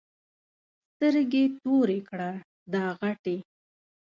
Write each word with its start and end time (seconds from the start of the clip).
سترګې 0.93 1.43
تورې 1.61 1.99
کړه 2.09 2.31
دا 2.73 2.85
غټې. 2.99 3.37